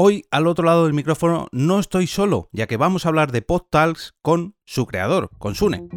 [0.00, 3.42] Hoy al otro lado del micrófono no estoy solo, ya que vamos a hablar de
[3.42, 5.88] PodTalks con su creador, con Sune.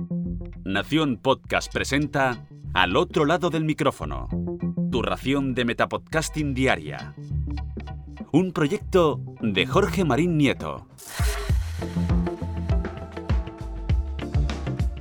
[0.66, 4.28] Nación Podcast presenta Al otro lado del micrófono,
[4.92, 7.14] tu ración de Metapodcasting diaria.
[8.32, 10.88] Un proyecto de Jorge Marín Nieto.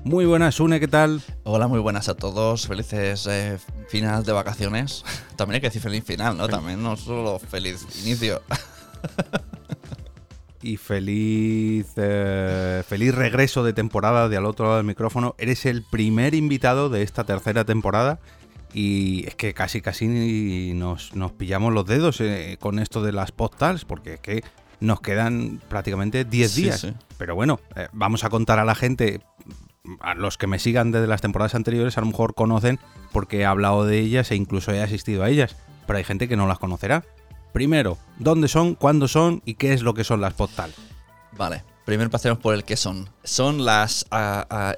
[0.04, 1.22] Muy buenas, Sune, ¿qué tal?
[1.44, 2.66] Hola, muy buenas a todos.
[2.66, 3.58] Felices eh,
[3.88, 5.06] finales de vacaciones.
[5.36, 6.50] También hay que decir feliz final, ¿no?
[6.50, 8.42] También no solo feliz inicio.
[10.62, 15.34] y feliz, eh, feliz regreso de temporada de al otro lado del micrófono.
[15.38, 18.20] Eres el primer invitado de esta tercera temporada
[18.72, 23.32] y es que casi casi nos, nos pillamos los dedos eh, con esto de las
[23.32, 24.44] postals porque es que
[24.80, 26.86] nos quedan prácticamente 10 días.
[27.18, 29.20] Pero bueno, eh, vamos a contar a la gente,
[30.00, 32.78] a los que me sigan desde las temporadas anteriores a lo mejor conocen
[33.12, 35.56] porque he hablado de ellas e incluso he asistido a ellas,
[35.86, 37.04] pero hay gente que no las conocerá.
[37.52, 40.76] Primero, ¿dónde son, cuándo son y qué es lo que son las postales?
[41.36, 43.08] Vale, primero pasemos por el qué son.
[43.24, 44.06] Son las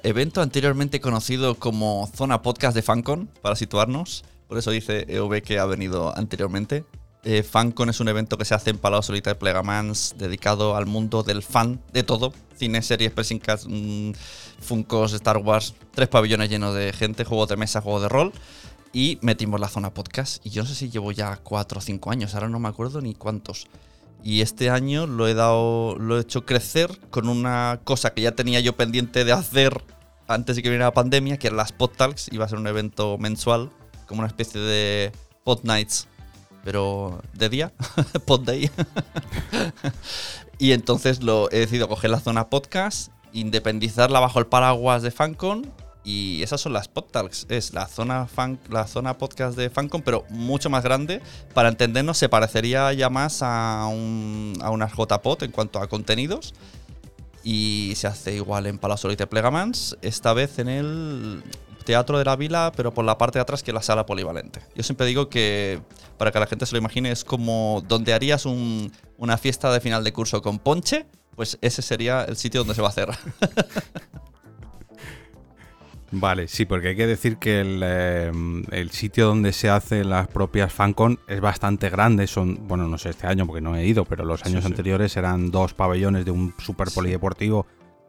[0.03, 4.23] eventos anteriormente conocido como Zona Podcast de Fancon, para situarnos.
[4.47, 6.83] Por eso dice EV que ha venido anteriormente.
[7.25, 10.87] Eh, Fancon es un evento que se hace en Palau Solita de Plegamans, dedicado al
[10.87, 12.33] mundo del fan de todo.
[12.55, 14.11] Cine, series, pressing cast, mm,
[14.59, 18.33] Funkos, Star Wars, tres pabellones llenos de gente, juegos de mesa, juegos de rol
[18.93, 20.45] y metimos la zona podcast.
[20.45, 23.01] Y yo no sé si llevo ya cuatro o cinco años, ahora no me acuerdo
[23.01, 23.67] ni cuántos.
[24.23, 28.31] Y este año lo he dado, lo he hecho crecer con una cosa que ya
[28.31, 29.83] tenía yo pendiente de hacer
[30.27, 32.31] antes de que viniera la pandemia, que eran las Pod Talks.
[32.31, 33.69] Iba a ser un evento mensual,
[34.07, 35.11] como una especie de
[35.43, 36.07] Pod Nights,
[36.63, 37.73] pero de día,
[38.25, 38.69] Pod Day.
[40.57, 45.69] y entonces lo he decidido coger la zona podcast, independizarla bajo el paraguas de Fancon
[46.03, 47.45] y esas son las podtalks.
[47.49, 48.59] Es la zona, fan,
[49.17, 51.21] podcast de Fancon, pero mucho más grande.
[51.53, 56.53] Para entendernos, se parecería ya más a, un, a una JPod en cuanto a contenidos.
[57.43, 61.43] Y se hace igual en Palasolite Plegamans, esta vez en el
[61.83, 64.61] Teatro de la Vila, pero por la parte de atrás que la sala polivalente.
[64.75, 65.81] Yo siempre digo que,
[66.17, 70.03] para que la gente se lo imagine, es como donde harías una fiesta de final
[70.03, 73.09] de curso con ponche, pues ese sería el sitio donde se va a hacer.
[76.15, 80.71] Vale, sí, porque hay que decir que em, el, sitio donde se hacen las propias
[80.71, 82.27] FanCon es bastante grande.
[82.27, 85.49] Son, bueno, no sé este año porque no he ido, pero los años anteriores eran
[85.49, 87.65] dos pabellones de un super polideportivo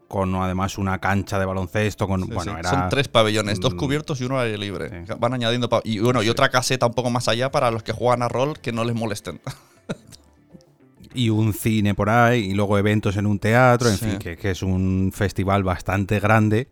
[0.06, 2.06] con además una cancha de baloncesto.
[2.06, 5.06] Con, bueno, Son tres pabellones, dos cubiertos y uno aire libre.
[5.19, 5.70] Van añadiendo.
[5.82, 8.59] Y bueno, y otra caseta un poco más allá para los que juegan a rol
[8.60, 9.41] que no les molesten.
[11.14, 14.50] y un cine por ahí, y luego eventos en un teatro, en fin, que, que,
[14.50, 16.69] es un festival bastante grande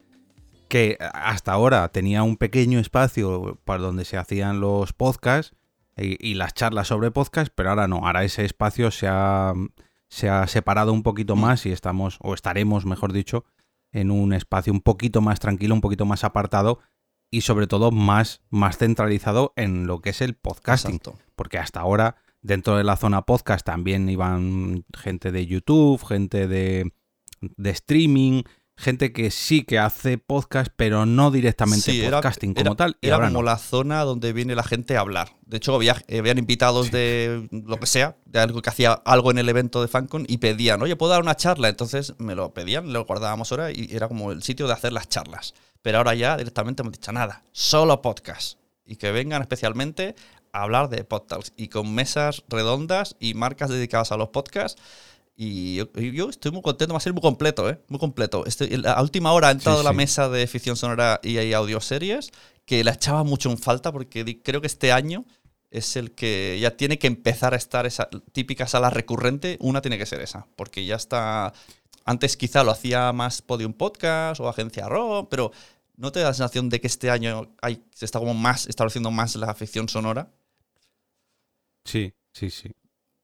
[0.73, 5.55] que hasta ahora tenía un pequeño espacio para donde se hacían los podcasts
[5.99, 9.53] y, las charlas sobre podcast, pero ahora no, ahora ese espacio se ha,
[10.09, 13.45] se ha separado un poquito más y estamos, o estaremos, mejor dicho,
[13.93, 16.79] en un espacio un poquito más tranquilo, un poquito más apartado
[17.31, 21.01] y sobre todo más, más centralizado en lo que es el podcasting.
[21.37, 26.95] Porque hasta ahora, dentro de la zona podcast, también iban gente de YouTube, gente de,
[27.43, 28.45] de streaming,
[28.77, 32.97] gente que sí que hace podcast, pero no directamente podcasting como tal.
[33.01, 35.37] era como la zona donde viene la gente a hablar.
[35.47, 39.39] De hecho, había, habían invitados de lo que sea, de algo que hacía algo en
[39.39, 41.69] el evento de FanCon y pedían, oye, ¿puedo dar una charla?
[41.69, 45.09] Entonces me lo pedían, lo guardábamos ahora y era como el sitio de hacer las
[45.09, 45.55] charlas.
[45.83, 48.59] Pero ahora ya directamente hemos dicho nada, solo podcast.
[48.85, 50.15] Y que vengan especialmente
[50.53, 54.81] a hablar de podcasts y con mesas redondas y marcas dedicadas a los podcasts
[55.35, 55.77] y
[56.13, 57.81] yo, estoy muy contento, va a ser muy completo, ¿eh?
[57.89, 58.45] Muy completo.
[58.47, 62.31] Este, a última hora ha entrado la mesa de ficción sonora y, audio audioseries,
[62.67, 65.25] que la echaba mucho en falta porque creo que este año
[65.71, 69.57] es el que ya tiene que empezar a estar esa típica sala recurrente.
[69.61, 71.55] Una tiene que ser esa, porque ya está.
[72.05, 75.51] Antes quizá lo hacía más Podium Podcast o Agencia RO, pero
[75.97, 79.11] ¿no te da la sensación de que este año hay, se está como más estableciendo
[79.11, 80.31] más la ficción sonora?
[81.85, 82.71] Sí, sí, sí.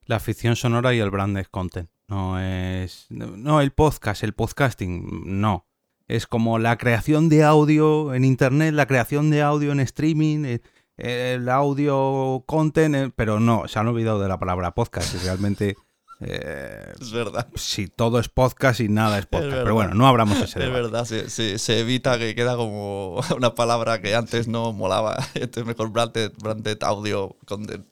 [0.07, 1.91] La ficción sonora y el branded content.
[2.09, 3.07] No es.
[3.11, 5.67] No, el podcast, el podcasting, no.
[6.07, 10.61] Es como la creación de audio en internet, la creación de audio en streaming, eh,
[10.97, 15.77] el, audio content, eh, pero no, se han olvidado de la palabra podcast y realmente.
[16.21, 17.47] Eh, es verdad.
[17.55, 19.59] Sí, todo es podcast y nada es podcast.
[19.63, 20.77] pero bueno, no abramos ese debate.
[20.77, 25.17] Es verdad, se, se, evita que queda como una palabra que antes no molaba.
[25.35, 27.87] Este es mejor branded, branded audio content.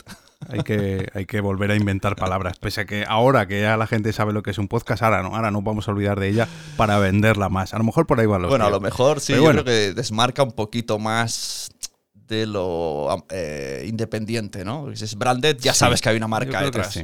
[0.49, 2.59] Hay que, hay que volver a inventar palabras.
[2.59, 5.23] Pese a que ahora que ya la gente sabe lo que es un podcast, ahora
[5.23, 7.75] no, ahora no vamos a olvidar de ella para venderla más.
[7.75, 9.93] A lo mejor por ahí va los Bueno, a lo mejor sí, yo creo que
[9.93, 11.71] desmarca un poquito más
[12.15, 14.95] de lo eh, independiente, ¿no?
[14.95, 16.97] Si es branded, ya sabes que hay una marca detrás.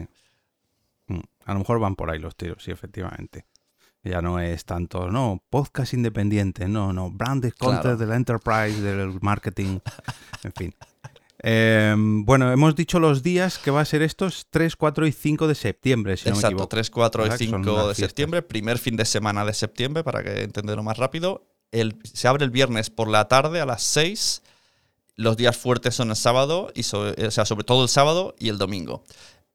[1.07, 1.21] Mm.
[1.45, 3.47] A lo mejor van por ahí los tiros, sí, efectivamente.
[4.05, 9.79] Ya no es tanto, no, podcast independiente, no, no, branded content del enterprise, del marketing,
[10.43, 10.75] en fin.
[11.45, 15.49] Em, bueno, hemos dicho los días que va a ser estos 3, 4 y 5
[15.49, 16.69] de septiembre, si Exacto, no me equivoco.
[16.69, 20.85] 3, 4 y 5 de septiembre, primer fin de semana de septiembre, para que entenderlo
[20.85, 21.45] más rápido.
[21.73, 24.43] El, se abre el viernes por la tarde a las 6.
[25.17, 28.59] Los días fuertes son el sábado, y o sea, sobre todo el sábado y el
[28.59, 29.03] domingo.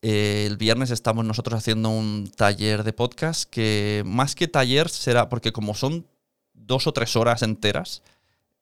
[0.02, 5.30] Eh, el viernes estamos nosotros haciendo un taller de podcast que más que taller será,
[5.30, 6.06] porque como son
[6.52, 8.02] dos o tres horas enteras,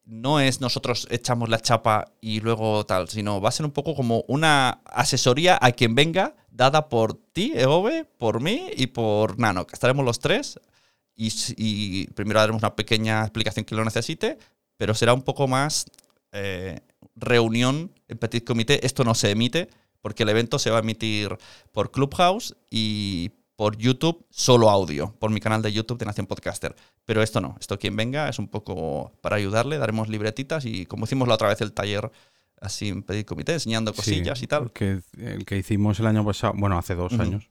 [0.07, 3.95] no es nosotros echamos la chapa y luego tal, sino va a ser un poco
[3.95, 9.67] como una asesoría a quien venga, dada por ti, Eove, por mí y por Nano,
[9.71, 10.61] estaremos los tres
[11.17, 14.39] y, primero daremos una pequeña explicación que lo necesite,
[14.77, 15.87] pero será un poco más
[16.33, 16.81] eh,
[17.15, 18.85] reunión en petit comité.
[18.85, 19.69] Esto no se emite
[20.03, 21.37] porque el evento se va a emitir
[21.73, 26.77] por Clubhouse y por YouTube solo audio, por mi canal de YouTube de Nación Podcaster.
[27.05, 31.05] Pero esto no, esto quien venga es un poco para ayudarle, daremos libretitas y como
[31.05, 32.11] hicimos la otra vez el taller
[32.61, 34.65] así en pedir comité, enseñando cosillas y tal.
[34.65, 37.51] El que, el que hicimos el año pasado, bueno, hace dos años,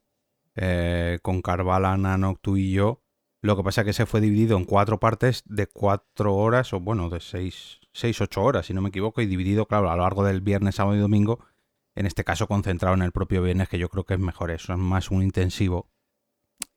[0.56, 3.02] eh, con Carvala, Nano, tú y yo.
[3.42, 6.80] Lo que pasa es que se fue dividido en cuatro partes de cuatro horas, o
[6.80, 10.02] bueno, de seis, seis, ocho horas, si no me equivoco, y dividido, claro, a lo
[10.02, 11.40] largo del viernes, sábado y domingo.
[11.94, 14.74] En este caso concentrado en el propio viernes, que yo creo que es mejor eso,
[14.74, 15.90] es más un intensivo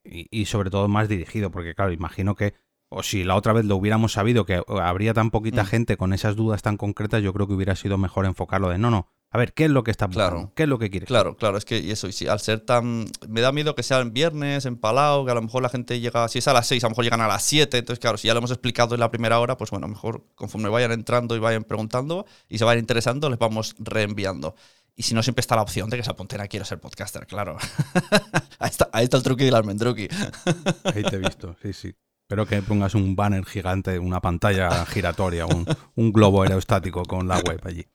[0.08, 2.54] y, sobre todo más dirigido, porque claro, imagino que,
[2.88, 5.66] o si la otra vez lo hubiéramos sabido, que habría tan poquita mm.
[5.66, 8.90] gente con esas dudas tan concretas, yo creo que hubiera sido mejor enfocarlo de no,
[8.90, 9.08] no.
[9.30, 10.52] A ver, ¿qué es lo que está claro.
[10.56, 11.04] ¿Qué es lo que quiere?
[11.04, 13.04] Claro, claro, es que y eso, y si al ser tan.
[13.28, 16.00] Me da miedo que sea en viernes, en Palau, que a lo mejor la gente
[16.00, 17.76] llega, si es a las 6, a lo mejor llegan a las 7.
[17.76, 20.70] Entonces, claro, si ya lo hemos explicado en la primera hora, pues bueno, mejor conforme
[20.70, 24.54] vayan entrando y vayan preguntando y se vayan interesando, les vamos reenviando.
[24.98, 27.24] Y si no, siempre está la opción de que se apunten a quiero ser podcaster,
[27.24, 27.56] claro.
[28.58, 30.08] ahí, está, ahí, está, el truqui del almendruqui.
[30.92, 31.94] ahí te he visto, sí, sí.
[32.24, 35.64] Espero que pongas un banner gigante, una pantalla giratoria, un,
[35.94, 37.86] un globo aerostático con la web allí.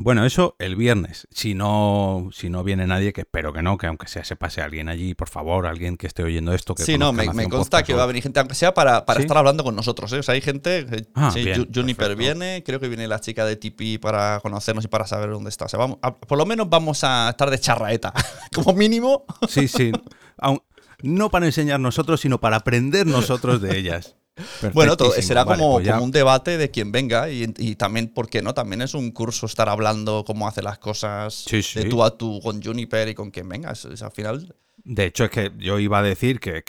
[0.00, 1.26] Bueno, eso el viernes.
[1.30, 4.60] Si no, si no viene nadie, que espero que no, que aunque sea se pase
[4.60, 6.74] alguien allí, por favor, alguien que esté oyendo esto.
[6.74, 9.64] Que sí, no, me, consta que va a venir gente, aunque sea para, estar hablando
[9.64, 10.12] con nosotros.
[10.12, 10.18] ¿eh?
[10.18, 10.86] O sea, hay gente.
[11.14, 11.32] Ah,
[11.74, 15.50] Juniper viene, creo que viene la chica de Tipi para conocernos y para saber dónde
[15.50, 15.66] está.
[15.66, 18.12] O sea, vamos, por lo menos vamos a estar de charraeta,
[18.54, 19.24] como mínimo.
[19.48, 19.92] Sí, sí.
[21.02, 24.16] no para enseñar nosotros, sino para aprender nosotros de ellas.
[24.72, 28.54] Bueno, será pues como, un debate de quien venga y, también, ¿por qué no?
[28.54, 32.62] También es un curso estar hablando cómo hace las cosas de tú a tú con
[32.62, 33.72] Juniper y con quien venga.
[33.72, 34.54] Es, al final...
[34.84, 36.62] De hecho, es que yo iba a decir que,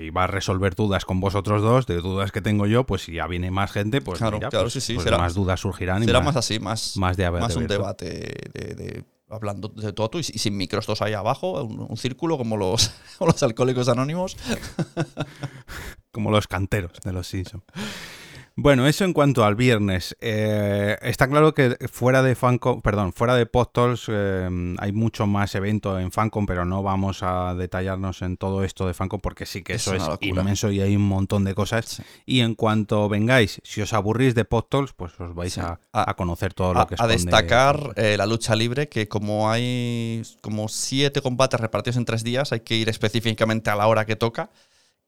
[0.00, 3.26] iba a resolver dudas con vosotros dos, de dudas que tengo yo, pues si ya
[3.26, 4.94] viene más gente, pues, claro, claro, pues, sí, sí.
[4.94, 6.04] Pues más dudas surgirán.
[6.04, 10.22] Será más, así, más, más, de más un debate de, hablando de todo tú y,
[10.22, 14.36] sin micros dos ahí abajo, un, círculo como los, los alcohólicos anónimos.
[16.12, 17.64] como los canteros de los Simpsons.
[18.54, 20.14] Bueno, eso en cuanto al viernes.
[20.20, 25.54] Eh, está claro que fuera de Fancom, perdón, fuera de Postals eh, hay mucho más
[25.54, 29.62] evento en Fancom, pero no vamos a detallarnos en todo esto de Fancom porque sí
[29.62, 32.02] que eso es, inmenso y hay un montón de cosas.
[32.26, 35.78] Y en cuanto vengáis, si os aburrís de Postals, pues os vais a,
[36.16, 41.22] conocer todo lo que A destacar eh, la lucha libre, que como hay como siete
[41.22, 44.50] combates repartidos en tres días, hay que ir específicamente a la hora que toca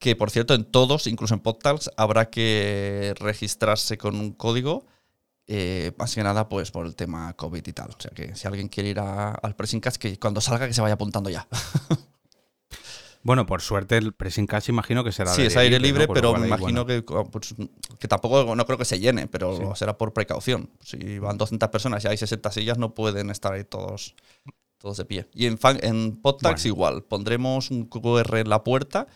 [0.04, 4.84] que por cierto en todos, incluso en Podtals, habrá que registrarse con un código,
[5.46, 7.88] eh, más que nada pues por el tema COVID y tal.
[7.88, 10.82] O sea que si alguien quiere ir al Pressing Catch, que cuando salga que se
[10.82, 11.48] vaya apuntando ya.
[13.22, 16.46] Bueno, por suerte el Pressing Catch imagino que será Sí, es aire libre, pero me
[16.46, 17.54] imagino que, pues,
[17.98, 20.68] que tampoco, no creo que se llene, pero será por precaución.
[20.80, 24.14] Si van 200 personas y hay 60 sillas, no pueden estar ahí todos,
[24.76, 25.26] todos de pie.
[25.32, 29.06] Y en, en Podtax igual, pondremos un QR en la puerta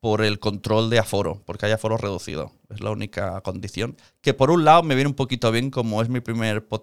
[0.00, 2.52] por el control de aforo, porque hay aforo reducido.
[2.70, 3.96] Es la única condición.
[4.20, 6.82] Que por un lado me viene un poquito bien, como es mi primer pod,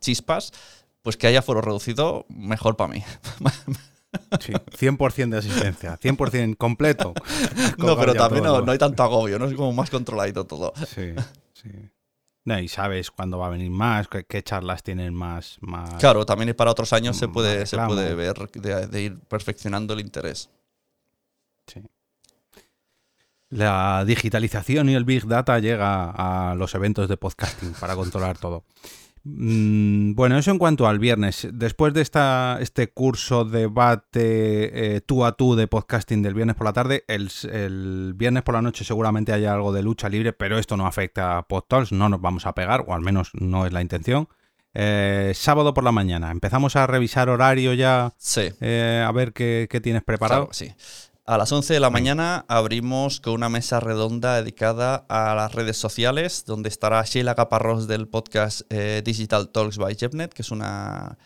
[0.00, 0.52] chispas,
[1.02, 3.04] pues que haya aforo reducido, mejor para mí.
[4.38, 7.14] Sí, 100% de asistencia, 100% completo.
[7.78, 9.46] No, pero también no, hay tanto agobio, ¿no?
[9.46, 10.72] Es como más controladito todo.
[10.86, 11.14] Sí,
[11.52, 11.68] sí.
[12.46, 15.94] y sabes cuándo va a venir más, qué, charlas tienen más, más.
[15.94, 20.48] Claro, también para otros años se puede, se puede ver de ir perfeccionando el interés.
[23.50, 28.64] La digitalización y el Big Data llega a los eventos de podcasting para controlar todo.
[29.22, 31.48] Mm, bueno, eso en cuanto al viernes.
[31.52, 36.66] Después de esta, este curso, debate eh, tú a tú de podcasting del viernes por
[36.66, 40.76] la tarde, el, viernes por la noche seguramente haya algo de lucha libre, pero esto
[40.76, 43.80] no afecta a PodTalks, no nos vamos a pegar, o al menos no es la
[43.80, 44.28] intención.
[44.74, 46.32] Eh, sábado por la mañana.
[46.32, 48.12] Empezamos a revisar horario ya.
[48.18, 48.52] Sí.
[48.60, 50.48] Eh, a ver qué, tienes preparado.
[50.50, 50.74] sí.
[51.26, 55.78] A las 11 de la mañana abrimos con una mesa redonda dedicada a las redes
[55.78, 61.16] sociales, donde estará Sheila Caparrós del podcast eh, Digital Talks by JetNet, que es una,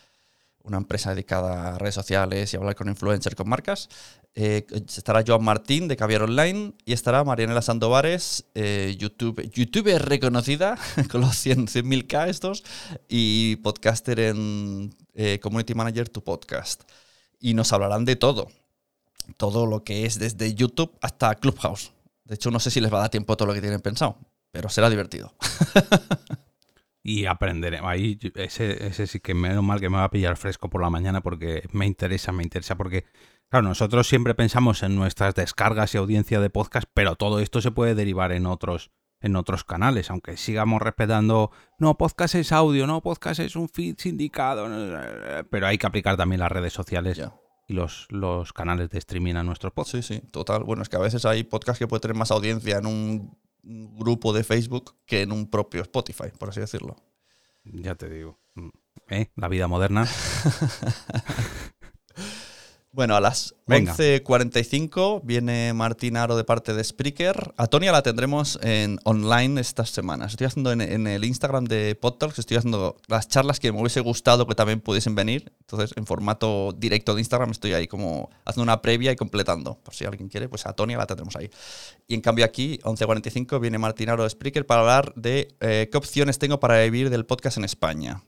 [0.62, 3.88] una empresa dedicada a redes sociales y hablar con influencers, con marcas.
[4.36, 10.78] Eh, estará Joan Martín de Caviar Online y estará Marianela Sandovares, eh, YouTube, youtuber reconocida
[11.10, 12.62] con los 100.000 k estos
[13.08, 14.94] y podcaster en
[15.42, 16.84] Community Manager Tu Podcast.
[17.40, 18.46] Y nos hablarán de todo,
[19.36, 21.92] todo lo que es desde YouTube hasta Clubhouse.
[22.24, 24.18] De hecho, no sé si les va a dar tiempo todo lo que tienen pensado,
[24.50, 25.34] pero será divertido.
[27.02, 27.80] y aprenderé.
[27.82, 30.90] Ahí ese, ese sí que menos mal que me va a pillar fresco por la
[30.90, 33.04] mañana porque me interesa, me interesa porque
[33.50, 37.70] Claro, nosotros siempre pensamos en nuestras descargas y audiencia de podcast, pero todo esto se
[37.70, 38.90] puede derivar en otros,
[39.22, 43.96] en otros canales, aunque sigamos respetando, no, podcast es audio, no, podcast es un feed
[43.96, 44.68] sindicado,
[45.48, 47.18] pero hay que aplicar también las redes sociales
[47.68, 50.06] y los, los canales de streaming a nuestros podcasts.
[50.06, 50.64] Sí, sí, total.
[50.64, 54.32] Bueno, es que a veces hay podcasts que pueden tener más audiencia en un grupo
[54.32, 56.96] de Facebook que en un propio Spotify, por así decirlo.
[57.64, 58.38] Ya te digo.
[58.54, 58.68] Mm,
[59.10, 59.30] ¿Eh?
[59.36, 60.08] La vida moderna.
[62.90, 67.52] Bueno, a las 11.45 viene Martín Aro de parte de Spreaker.
[67.58, 70.32] A Tonia la tendremos en online estas semanas.
[70.32, 74.46] Estoy haciendo en, el Instagram de PodTalks, estoy haciendo las charlas que me hubiese gustado
[74.46, 75.52] que también pudiesen venir.
[75.60, 79.78] Entonces, en formato directo de Instagram estoy ahí como haciendo una previa y completando.
[79.82, 81.50] Por si alguien quiere, pues a Tonia la tendremos ahí.
[82.06, 85.98] Y en cambio aquí, 11.45, viene Martín Aro de Spreaker para hablar de eh, qué
[85.98, 88.24] opciones tengo para vivir del podcast en España.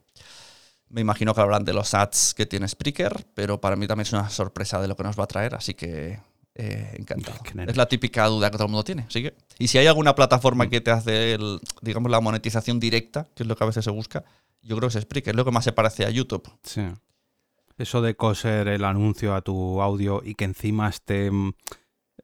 [0.90, 4.12] Me imagino que hablarán de los ads que tiene Spreaker, pero para mí también es
[4.12, 6.18] una sorpresa de lo que nos va a traer, así que
[6.56, 7.38] eh, encantado.
[7.68, 9.06] Es la típica duda que todo el mundo tiene.
[9.08, 10.68] Que, y si hay alguna plataforma mm.
[10.68, 11.38] que te hace,
[11.80, 14.24] digamos, la monetización directa, que es lo que a veces se busca,
[14.62, 16.50] yo creo que es Spreaker, es lo que más se parece a YouTube.
[16.64, 16.82] Sí.
[17.78, 21.30] Eso de coser el anuncio a tu audio y que encima esté,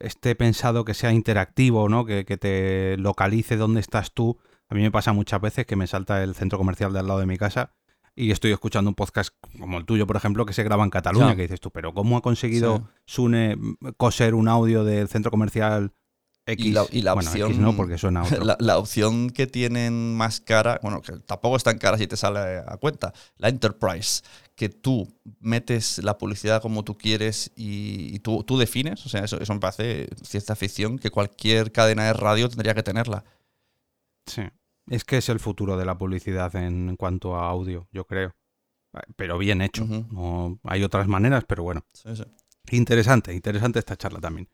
[0.00, 2.04] esté pensado que sea interactivo, ¿no?
[2.04, 4.38] Que, que te localice dónde estás tú.
[4.68, 7.20] A mí me pasa muchas veces que me salta el centro comercial de al lado
[7.20, 7.72] de mi casa
[8.16, 11.36] y estoy escuchando un podcast como el tuyo, por ejemplo, que se graba en Cataluña,
[11.36, 13.58] que dices tú, pero ¿cómo ha conseguido Sune
[13.98, 15.92] coser un audio del centro comercial
[16.46, 16.64] X?
[16.64, 18.24] Y la, opción, no, porque suena
[18.58, 22.62] La, opción que tienen más cara, bueno, que tampoco es tan cara si te sale
[22.66, 24.22] a cuenta, la Enterprise,
[24.54, 25.06] que tú
[25.38, 29.60] metes la publicidad como tú quieres y, tú, tú, defines, o sea, eso, eso me
[29.60, 33.24] parece cierta ficción que cualquier cadena de radio tendría que tenerla.
[34.24, 34.42] Sí.
[34.88, 38.34] Es que es el futuro de la publicidad en cuanto a audio, yo creo.
[39.16, 39.84] Pero bien hecho.
[39.84, 41.84] no, hay otras maneras, pero bueno.
[42.70, 44.48] Interesante, interesante esta charla también.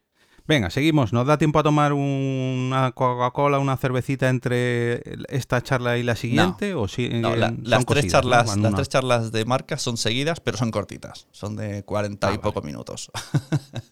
[0.46, 1.12] Venga, seguimos.
[1.12, 6.74] ¿Nos da tiempo a tomar una Coca-Cola, una cervecita entre esta charla y la siguiente?
[6.74, 11.28] ¿O si, las, tres charlas, las tres charlas de marca son seguidas, pero son cortitas.
[11.30, 13.10] Son de 40 y ah, pocos minutos.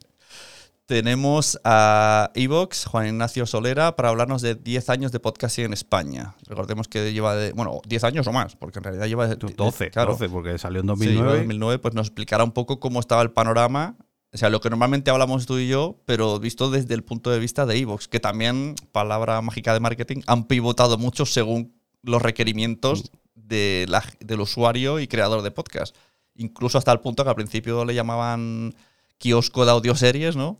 [0.90, 6.34] Tenemos a Evox, Juan Ignacio Solera, para hablarnos de 10 años de podcasting en España.
[6.48, 9.28] Recordemos que lleva, de, bueno, 10 años o más, porque en realidad lleva...
[9.28, 10.14] De, 12, claro.
[10.14, 11.30] 12, porque salió en 2009.
[11.30, 13.98] Sí, 2009, pues nos explicará un poco cómo estaba el panorama,
[14.32, 17.38] o sea, lo que normalmente hablamos tú y yo, pero visto desde el punto de
[17.38, 23.12] vista de Evox, que también, palabra mágica de marketing, han pivotado mucho según los requerimientos
[23.36, 25.94] de la, del usuario y creador de podcast.
[26.34, 28.74] Incluso hasta el punto que al principio le llamaban
[29.18, 30.58] kiosco de audioseries, ¿no?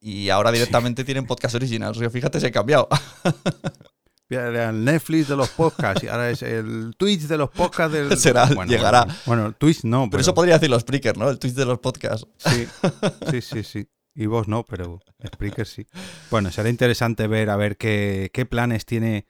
[0.00, 1.94] Y ahora directamente tienen podcast original.
[2.10, 2.88] fíjate, se ha cambiado.
[4.30, 8.16] el Netflix de los podcasts y ahora es el Twitch de los podcasts del...
[8.16, 9.06] Será, llegará.
[9.26, 10.20] Bueno, Twitch no, pero...
[10.20, 11.28] eso podría decir los Spreaker, ¿no?
[11.28, 12.26] El Twitch de los podcasts.
[12.38, 12.66] Sí,
[13.30, 13.88] sí, sí, sí.
[14.14, 15.86] Y vos no, pero Spreaker sí.
[16.30, 19.26] Bueno, será interesante ver a ver qué, qué planes tiene,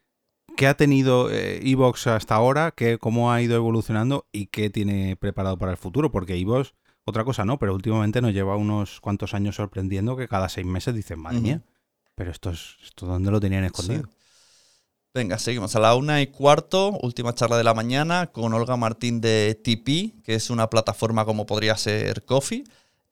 [0.57, 5.59] qué ha tenido Evox hasta ahora, qué, cómo ha ido evolucionando y qué tiene preparado
[5.59, 6.75] para el futuro, porque Evox
[7.11, 10.95] otra cosa no, pero últimamente nos lleva unos cuantos años sorprendiendo que cada seis meses
[10.95, 11.63] dicen, madre mía,
[12.15, 14.09] pero esto es, esto dónde lo tenían escondido.
[15.13, 15.75] Venga, seguimos.
[15.75, 20.23] A la una y cuarto, última charla de la mañana con Olga Martín de TP,
[20.23, 22.63] que es una plataforma como podría ser Coffee,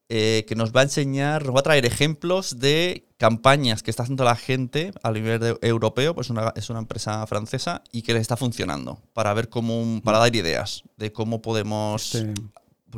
[0.09, 4.05] eh, que nos va a enseñar, nos va a traer ejemplos de campañas que está
[4.05, 8.21] haciendo la gente a nivel europeo, pues una, es una empresa francesa y que le
[8.21, 12.33] está funcionando para ver cómo, para dar ideas de cómo podemos este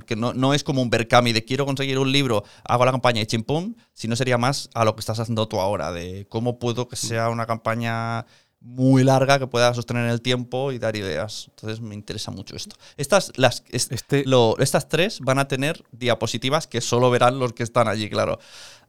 [0.00, 3.20] porque no, no, es como un Berkami de quiero conseguir un libro, hago la campaña
[3.20, 6.88] y chimpum, sino sería más a lo que estás haciendo tú ahora, de cómo puedo
[6.88, 8.24] que sea una campaña
[8.60, 11.48] muy larga que pueda sostener el tiempo y dar ideas.
[11.50, 12.76] Entonces me interesa mucho esto.
[12.96, 14.24] Estas, las, este...
[14.58, 18.38] estas tres van a tener diapositivas que solo verán los que están allí, claro.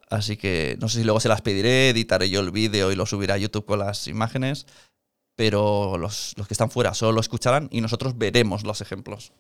[0.10, 3.06] Así que no sé si luego se las pediré, editaré yo el vídeo y lo
[3.06, 4.66] subiré a YouTube con las imágenes.
[5.36, 9.34] pero los, los que están fuera solo lo escucharán y nosotros veremos los ejemplos.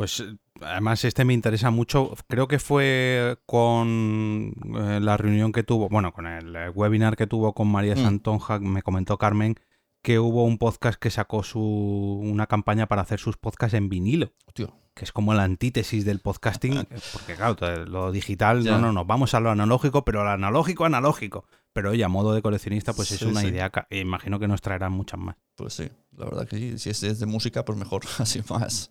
[0.00, 0.24] Pues
[0.62, 2.14] además este me interesa mucho.
[2.26, 7.26] Creo que fue con eh, la reunión que tuvo, bueno, con el eh, webinar que
[7.26, 7.98] tuvo con María Mm.
[8.04, 9.56] Santonja, me comentó Carmen
[10.02, 14.32] que hubo un podcast que sacó su una campaña para hacer sus podcasts en vinilo,
[14.54, 18.72] Tío, que es como la antítesis del podcasting, porque claro, lo digital, Ya.
[18.72, 21.44] no, no, no, vamos a lo analógico, pero lo analógico, analógico.
[21.74, 23.48] Pero oye, a modo de coleccionista, pues es una sí.
[23.48, 25.36] idea, ca- imagino que nos traerán muchas más.
[25.56, 26.78] pues sí, la verdad que sí.
[26.78, 28.90] Si es de música, pues mejor, así más,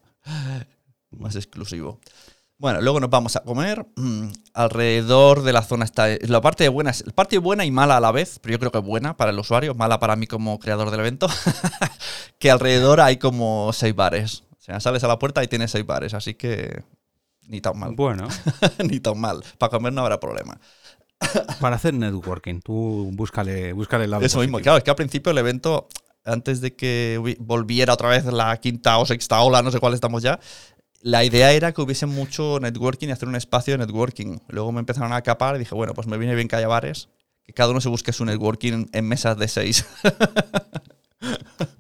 [1.12, 2.00] más exclusivo.
[2.58, 3.86] Bueno, luego nos vamos a comer.
[3.96, 6.08] Mm, alrededor de la zona está.
[6.28, 8.72] La parte buena es la parte buena y mala a la vez, pero yo creo
[8.72, 11.28] que buena para el usuario, mala para mí como creador del evento.
[12.38, 14.44] que alrededor hay como seis bares.
[14.58, 16.84] O sea, sales a la puerta y tienes seis bares, así que
[17.48, 17.96] ni tan mal.
[17.96, 18.28] Bueno,
[18.84, 19.42] ni tan mal.
[19.58, 20.60] Para comer no habrá problema.
[21.62, 24.58] para hacer networking, tú búscale, búscale el lado Eso mismo.
[24.58, 24.64] positivo.
[24.64, 25.88] Claro, es que al principio el evento,
[26.26, 30.22] antes de que volviera otra vez la quinta o sexta ola, no sé cuál estamos
[30.22, 30.40] ya,
[31.02, 34.40] la idea era que hubiese mucho networking y hacer un espacio de networking.
[34.48, 37.10] Luego me empezaron a acapar y dije, bueno, pues me viene bien que haya bares,
[37.44, 39.86] que cada uno se busque su networking en mesas de seis.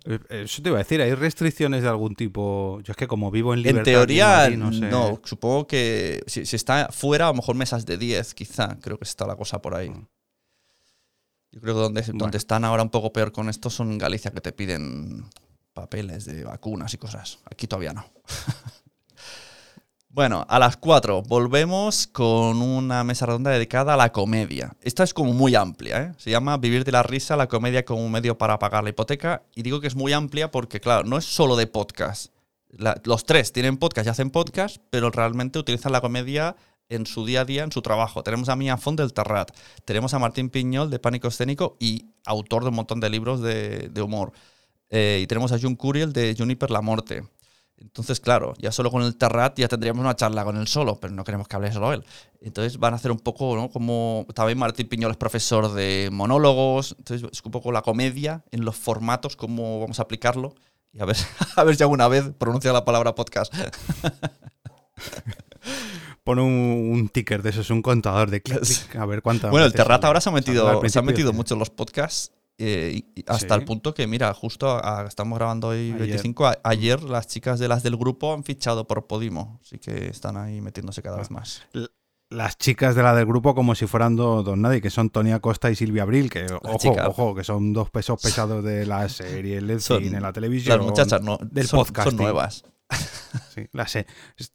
[0.06, 2.82] Eh, Eso te iba a decir, ¿hay restricciones de algún tipo?
[2.84, 3.82] Yo es que como vivo en en libertad...
[3.82, 4.90] aquí teoría, no, sé.
[5.24, 8.78] supongo que si, si está fuera, a lo mejor mesas de 10, quizá.
[8.82, 9.90] Creo que está la cosa por ahí.
[9.92, 10.08] Mm.
[11.52, 12.18] Yo creo que donde, Bueno.
[12.20, 15.26] donde están ahora un poco peor con esto son en Galicia, que te piden
[15.74, 17.40] papeles de vacunas y cosas.
[17.50, 18.06] Aquí todavía no.
[20.12, 24.76] bueno, a las 4 volvemos con una mesa redonda dedicada a la comedia.
[24.82, 26.12] Esta es como muy amplia, ¿eh?
[26.18, 29.44] Se llama Vivir de la risa, la comedia como un medio para pagar la hipoteca.
[29.56, 32.34] Y digo que es muy amplia porque, claro, no es solo de podcast.
[33.04, 36.56] Los tres tienen podcast y hacen podcast, pero realmente utilizan la comedia
[36.88, 38.24] en su día a día, en su trabajo.
[38.24, 39.52] Tenemos a Mía Font del Terrat,
[39.86, 43.90] tenemos a Martín Piñol de Pánico Escénico y autor de un montón de libros de,
[43.90, 44.34] de humor.
[44.90, 47.24] Eh, y tenemos a Jun Curiel de Juniper La Morte.
[47.82, 51.14] Entonces, claro, ya solo con el Terrat ya tendríamos una charla con él solo, pero
[51.14, 52.04] no queremos que hable solo él.
[52.42, 53.70] Entonces van a hacer un poco, ¿no?
[53.70, 58.66] Como también Martín Piñol es profesor de monólogos, entonces es un poco la comedia en
[58.66, 60.56] los formatos, cómo vamos a aplicarlo.
[60.92, 61.16] Y a ver,
[61.56, 63.54] a ver si alguna vez pronuncia la palabra podcast.
[66.24, 69.52] Pon un, un ticker de eso, es un contador de clic, clic, a ver cuántas
[69.52, 72.34] Bueno, el Terrat ahora se ha metido, se ha metido mucho en los podcasts.
[72.60, 73.60] Eh, hasta Sí.
[73.62, 75.98] el punto que, mira, justo a- estamos grabando hoy Ayer.
[76.00, 76.46] 25.
[76.48, 79.60] a- ayer las chicas de las del grupo han fichado por Podimo.
[79.64, 81.20] Así que están ahí metiéndose cada Ah.
[81.20, 81.64] vez más.
[82.32, 85.32] Las chicas de la del grupo como si fueran do- dos nadie, que son Tony
[85.32, 89.58] Acosta y Silvia Abril, que ojo, ojo, que son dos pesos pesados de la serie,
[89.58, 90.78] el Son- cine, la televisión.
[90.78, 92.12] Las muchachas no, del son, podcasting.
[92.12, 92.66] son nuevas.
[93.54, 94.06] Sí, las se-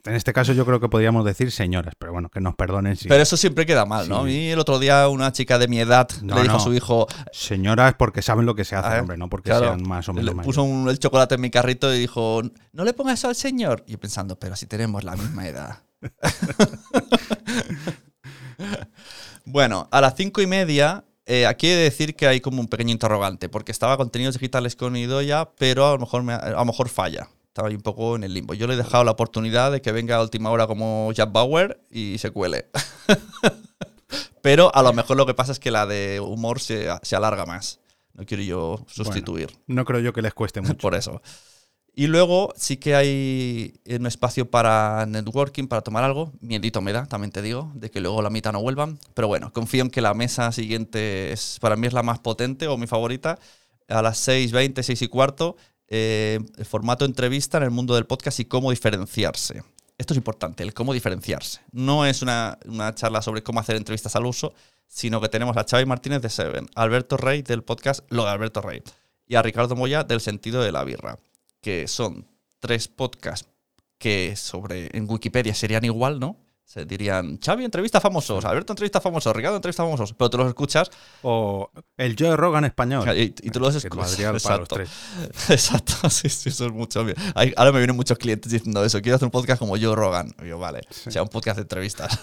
[0.05, 3.09] en este caso yo creo que podríamos decir señoras, pero bueno, que nos perdonen si
[3.09, 4.19] Pero eso siempre queda mal, ¿no?
[4.19, 4.27] A Sí.
[4.27, 6.61] mí el otro día una chica de mi edad No, le dijo no.
[6.61, 9.67] a su hijo, señoras porque saben lo que se hace, Ah, hombre, no porque claro,
[9.67, 10.83] sean más o le menos puso mayores.
[10.85, 13.85] un- el chocolate en mi carrito y dijo, no le pongas eso al señor.
[13.87, 15.79] Y yo pensando, pero si tenemos la misma edad.
[19.45, 22.69] bueno, a las cinco y media, eh, aquí he de decir que hay como un
[22.69, 26.65] pequeño interrogante, porque estaba contenidos digitales con Idoya, pero a lo mejor, me- a lo
[26.65, 27.29] mejor falla.
[27.55, 28.53] Estaba ahí un poco en el limbo.
[28.55, 31.81] Yo le he dejado la oportunidad de que venga a última hora como Jack Bauer
[31.89, 32.67] y se cuele.
[34.43, 37.47] pero a lo mejor lo que pasa es que la de humor se, se alarga
[37.47, 37.79] más.
[38.13, 40.79] No quiero yo sustituir No creo yo que les cueste mucho.
[40.79, 41.23] por eso.
[41.95, 46.33] Y luego sí que hay un espacio para networking, para tomar algo.
[46.41, 48.99] Miedito me da, también te digo, de que luego la mitad no vuelvan.
[49.15, 52.67] Pero bueno, confío en que la mesa siguiente es, para mí es la más potente
[52.67, 53.39] o mi favorita.
[53.87, 55.57] A las 6.20, 6 y cuarto,
[55.89, 59.63] eh, el formato entrevista en el mundo del podcast y cómo diferenciarse.
[59.97, 61.61] Esto es importante, el cómo diferenciarse.
[61.71, 64.53] No es una, una charla sobre cómo hacer entrevistas al uso,
[64.87, 68.31] sino que tenemos a Xavi Martínez de Seven, a Alberto Rey del podcast Lo de
[68.31, 68.83] Alberto Rey
[69.27, 71.19] y a Ricardo Moya del Sentido de la Birra,
[71.61, 72.27] que son
[72.59, 73.49] tres podcasts
[73.99, 76.44] que sobre en Wikipedia serían igual, ¿no?
[76.67, 80.31] Se dirían Xavi entrevista a famosos, Alberto entrevista a famosos, Ricardo entrevista a famosos, pero
[80.31, 80.91] tú los escuchas
[81.23, 83.07] O el Joe Rogan español.
[83.17, 84.19] y, y tú los escuchas.
[84.19, 84.77] Exacto.
[85.51, 87.05] Exacto, sí, sí, eso es mucho.
[87.35, 89.01] Hay- ahora me vienen muchos clientes diciendo eso.
[89.03, 90.35] Quiero hacer un podcast como Joe Rogan.
[90.43, 92.19] Y yo, vale, o sea, un podcast de entrevistas.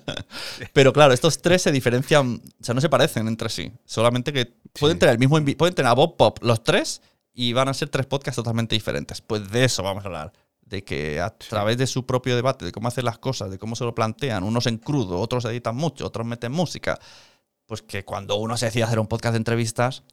[0.72, 3.72] Pero claro, estos tres se diferencian, o sea, no se parecen entre sí.
[3.84, 4.46] Solamente que
[4.78, 5.00] pueden Sí.
[5.00, 8.06] tener el mismo, pueden tener a Bob Pop los tres y van a ser tres
[8.06, 9.20] podcasts totalmente diferentes.
[9.20, 10.32] Pues de eso vamos a hablar.
[10.70, 13.74] De que a través de su propio debate, de cómo hacen las cosas, de cómo
[13.74, 16.98] se lo plantean, unos en crudo, otros editan mucho, otros meten música.
[17.66, 20.04] Pues que cuando uno se decide hacer un podcast de entrevistas,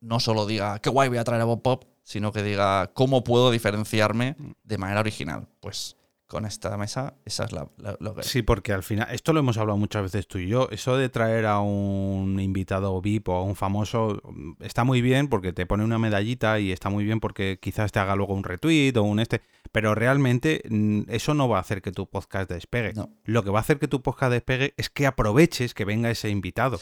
[0.00, 3.22] no solo diga qué guay voy a traer a Bob Pop, sino que diga cómo
[3.22, 5.46] puedo diferenciarme de manera original.
[5.60, 5.97] Pues
[6.28, 7.68] con esta mesa, esa es la,
[8.00, 8.22] lo que...
[8.22, 11.08] Sí, porque al final, esto lo hemos hablado muchas veces tú y yo, eso de
[11.08, 15.64] traer a un invitado VIP o a un famoso mm, está muy bien porque te
[15.64, 19.02] pone una medallita y está muy bien porque quizás te haga luego un retweet o
[19.04, 19.40] un este,
[19.72, 22.92] pero realmente mm, eso no va a hacer que tu podcast despegue.
[23.24, 26.28] Lo que va a hacer que tu podcast despegue es que aproveches que venga ese
[26.28, 26.78] invitado,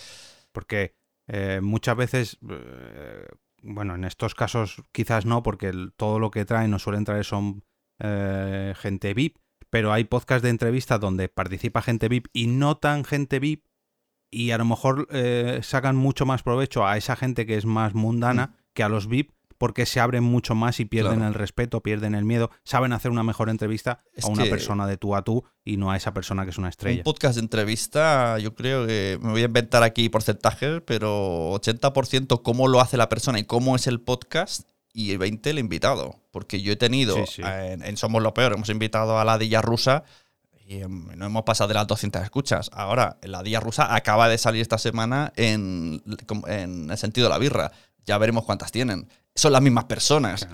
[0.52, 0.96] porque
[1.28, 2.38] eh, muchas veces...
[2.50, 3.26] Eh,
[3.62, 7.64] bueno, en estos casos quizás no, porque todo lo que traen o suelen traer son
[7.98, 9.38] eh, gente VIP,
[9.70, 13.64] pero hay podcasts de entrevistas donde participa gente VIP y no tan gente VIP
[14.30, 17.94] y a lo mejor eh, sacan mucho más provecho a esa gente que es más
[17.94, 18.54] mundana mm.
[18.74, 22.24] que a los VIP porque se abren mucho más y pierden el respeto, pierden el
[22.24, 25.90] miedo, saben hacer una mejor entrevista a una persona de tú a tú y no
[25.90, 26.98] a esa persona que es una estrella.
[26.98, 32.42] Un podcast de entrevista, yo creo que me voy a inventar aquí porcentajes, pero 80%
[32.42, 36.16] cómo lo hace la persona y cómo es el podcast y el 20 el invitado.
[36.30, 40.04] Porque yo he tenido, En, Somos lo Peor, hemos invitado a la Dilla Rusa
[40.66, 42.70] y em, no hemos pasado de las 200 escuchas.
[42.72, 46.02] Ahora, la Dilla Rusa acaba de salir esta semana en,
[46.48, 47.72] en el sentido de la birra.
[48.06, 49.06] Ya veremos cuántas tienen.
[49.34, 50.48] Son las mismas personas.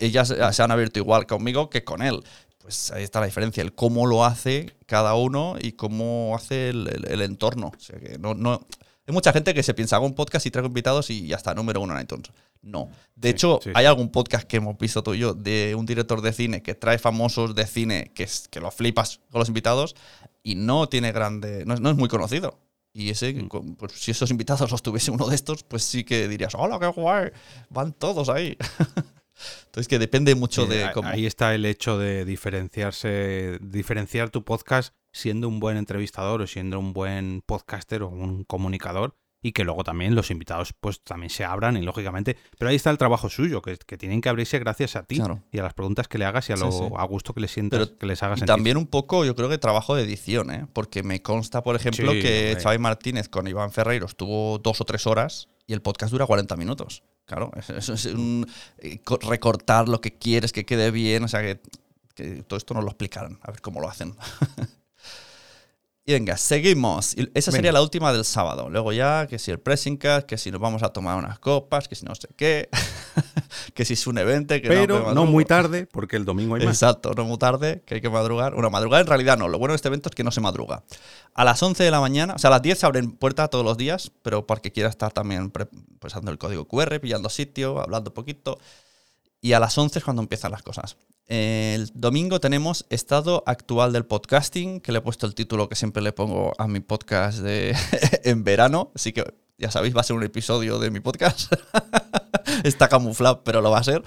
[0.00, 2.24] ellas se han abierto igual conmigo que con él.
[2.58, 7.20] Pues ahí está la diferencia, el cómo lo hace cada uno y cómo hace el,
[7.20, 7.72] entorno.
[7.76, 8.66] O sea que no, no,
[9.06, 11.54] hay mucha gente que se piensa, hago un podcast y traigo invitados y ya está,
[11.54, 12.32] número uno en iTunes.
[12.60, 12.90] No.
[13.14, 16.32] De hecho, hay algún podcast que hemos visto tú y yo de un director de
[16.32, 19.94] cine que trae famosos de cine que, es, que lo flipas con los invitados
[20.42, 21.64] y no tiene grande.
[21.66, 22.58] No, es muy conocido.
[22.92, 23.76] Y ese, mm.
[23.76, 26.86] pues, si esos invitados los tuviese uno de estos, pues sí que dirías, hola, qué
[26.86, 27.30] guay,
[27.70, 28.56] van todos ahí.
[29.66, 31.08] Entonces que depende mucho de cómo.
[31.08, 36.78] Ahí está el hecho de diferenciarse, diferenciar tu podcast siendo un buen entrevistador o siendo
[36.78, 41.44] un buen podcaster o un comunicador y que luego también los invitados pues también se
[41.44, 44.96] abran y lógicamente, pero ahí está el trabajo suyo, que, que tienen que abrirse gracias
[44.96, 47.40] a ti y a las preguntas que le hagas y a lo a gusto que
[47.40, 48.42] les sientas, que les hagas.
[48.42, 50.66] Y también un poco, yo creo que trabajo de edición, ¿eh?
[50.72, 55.06] porque me consta, por ejemplo, que Xavi Martínez con Iván Ferreiro estuvo dos o tres
[55.06, 57.02] horas y el podcast dura 40 minutos.
[57.24, 58.46] Claro, eso es un,
[58.78, 61.60] eh, recortar lo que quieres que quede bien, o sea que,
[62.14, 64.14] que todo esto nos lo explicaran, a ver cómo lo hacen.
[66.08, 67.16] Y venga, seguimos.
[67.34, 68.70] esa sería la última del sábado.
[68.70, 71.88] Luego ya, que si el pressing cast, que si nos vamos a tomar unas copas,
[71.88, 72.68] que si no sé qué,
[73.74, 76.76] que si es un evento, que Pero no, muy tarde, porque el domingo hay más.
[76.76, 78.54] Exacto, no muy tarde, que hay que madrugar.
[78.54, 79.48] Bueno, madrugar en realidad no.
[79.48, 80.84] Lo bueno de este evento es que no se madruga.
[81.34, 83.64] A las 11 de la mañana, o sea, a las 10 se abren puertas todos
[83.64, 85.52] los días, pero para que quiera estar también
[85.98, 88.60] pasando el código QR, pillando sitio, hablando un poquito.
[89.40, 90.96] Y a las 11 es cuando empiezan las cosas.
[91.28, 96.00] El domingo tenemos estado actual del podcasting, que le he puesto el título que siempre
[96.00, 97.74] le pongo a mi podcast de
[98.24, 98.92] en verano.
[98.94, 99.24] Así que
[99.58, 101.52] ya sabéis, va a ser un episodio de mi podcast.
[102.64, 104.04] Está camuflado, pero lo va a ser.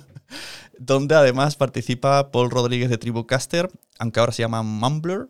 [0.78, 5.28] Donde además participa Paul Rodríguez de Tribucaster, aunque ahora se llama Mumbler.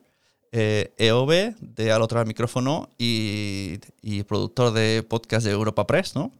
[0.55, 6.15] EOB eh, e de al otro micrófono y, y productor de podcast de Europa Press,
[6.15, 6.31] ¿no?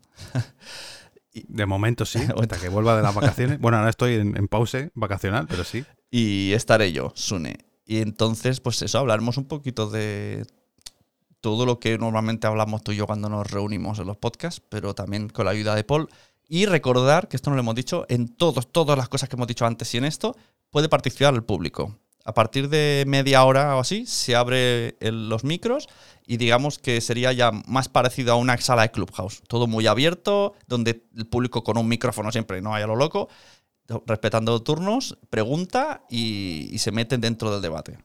[1.33, 3.59] De momento sí, hasta que vuelva de las vacaciones.
[3.59, 5.85] Bueno, ahora estoy en, pause vacacional, pero sí.
[6.11, 7.59] Y estaré yo, Sune.
[7.85, 10.47] Y entonces, pues eso, hablaremos un poquito de
[11.41, 14.95] todo lo que normalmente hablamos tú y yo cuando nos reunimos en los podcasts, pero
[14.95, 16.09] también con la ayuda de Paul.
[16.49, 19.49] Y recordar, que esto no lo hemos dicho, en todos, todas las cosas que hemos
[19.49, 20.37] dicho antes y en esto,
[20.71, 21.99] puede participar el público.
[22.25, 25.89] A partir de media hora o así, se abre los micros
[26.27, 29.43] y digamos que sería ya más parecido a una sala de Clubhouse.
[29.49, 33.29] Todo muy abierto, donde el público con un micrófono siempre no haya lo loco,
[34.07, 37.99] respetando turnos, pregunta y, se meten dentro del debate.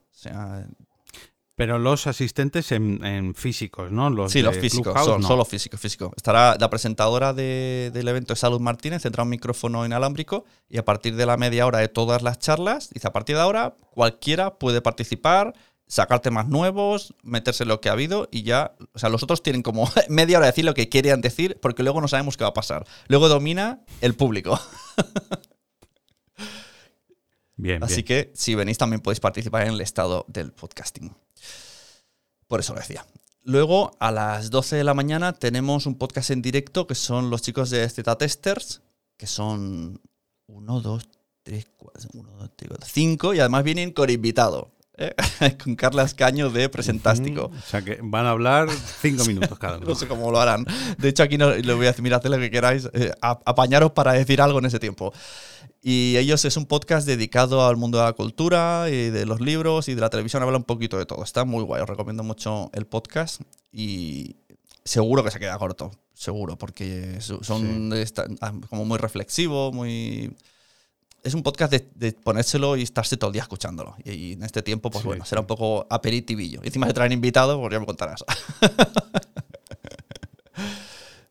[1.57, 4.11] Pero los asistentes en, físicos, ¿no?
[4.11, 6.13] Los sí, los físicos, son, solo físico, físico.
[6.15, 11.15] Estará la presentadora del evento de Salud Martínez, tendrá un micrófono inalámbrico y a partir
[11.15, 14.83] de la media hora de todas las charlas, dice a partir de ahora cualquiera puede
[14.83, 15.55] participar,
[15.87, 19.63] sacar temas nuevos, meterse lo que ha habido y ya, o sea, los otros tienen
[19.63, 22.51] como media hora de decir lo que querían decir porque luego no sabemos qué va
[22.51, 22.85] a pasar.
[23.07, 24.59] Luego domina el público.
[27.55, 27.83] Bien.
[27.83, 31.15] Así que si venís también podéis participar en el estado del podcasting.
[32.47, 33.05] Por eso lo decía.
[33.43, 37.41] Luego, a las 12 de la mañana, tenemos un podcast en directo que son los
[37.41, 38.81] chicos de Zeta Testers,
[39.15, 40.01] que son
[40.47, 41.09] 1, 2,
[41.43, 44.71] 3, 4, 1, 2, 3, 4, 5 y además vienen con invitado.
[45.63, 47.51] con Carlas Caño de Presentástico.
[47.55, 48.69] o sea que van a hablar
[49.01, 49.87] cinco minutos cada uno.
[49.87, 50.65] no sé cómo lo harán.
[50.97, 53.91] De hecho, aquí no, le voy a decir, mira, haz lo que queráis, eh, apañaros
[53.91, 55.13] para decir algo en ese tiempo.
[55.81, 59.87] Y ellos es un podcast dedicado al mundo de la cultura y de los libros
[59.87, 60.41] y de la televisión.
[60.43, 61.23] Habla un poquito de todo.
[61.23, 61.81] Está muy guay.
[61.81, 64.37] Os recomiendo mucho el podcast y
[64.83, 65.91] seguro que se queda corto.
[66.13, 67.93] Seguro, porque son
[68.41, 70.35] ah, como muy reflexivo, muy
[71.23, 73.95] es un podcast de, ponérselo y estarse todo el día escuchándolo.
[74.03, 76.61] Y, en este tiempo, pues bueno, será un poco aperitivillo.
[76.63, 78.23] Y encima se traen invitados, pues ya me contarás.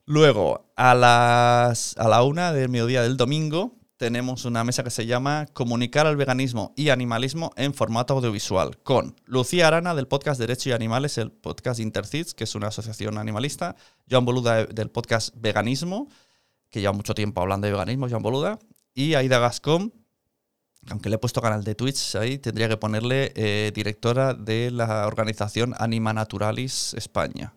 [0.06, 5.06] Luego, a, las, a la una del mediodía del domingo, tenemos una mesa que se
[5.06, 10.68] llama Comunicar al veganismo y animalismo en formato audiovisual, con Lucía Arana del podcast Derecho
[10.68, 13.74] y Animales, el podcast Intercids, que es una asociación animalista,
[14.08, 16.08] Joan Boluda del podcast Veganismo,
[16.70, 18.58] que lleva mucho tiempo hablando de veganismo, Joan Boluda,
[18.96, 19.92] y Aida Gascón,
[20.88, 25.06] aunque le he puesto canal de Twitch ahí, tendría que ponerle eh, directora de la
[25.06, 27.52] organización Anima Naturalis España.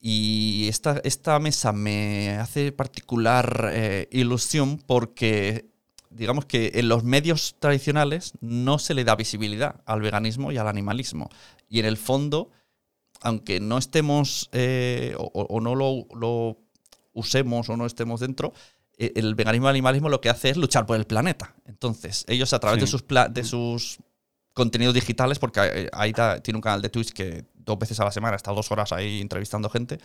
[0.00, 5.68] Y esta, esta mesa me hace particular eh, ilusión porque,
[6.10, 10.68] digamos que en los medios tradicionales no se le da visibilidad al veganismo y al
[10.68, 11.28] animalismo.
[11.68, 12.50] Y en el fondo,
[13.20, 16.56] aunque no estemos eh, o, no lo,
[17.14, 18.54] usemos o no estemos dentro,
[19.00, 21.54] el veganismo y el animalismo lo que hace es luchar por el planeta.
[21.66, 23.98] Entonces, ellos a través de, sus de sus
[24.52, 28.36] contenidos digitales, porque Aida tiene un canal de Twitch que dos veces a la semana,
[28.36, 29.98] está dos horas ahí entrevistando gente,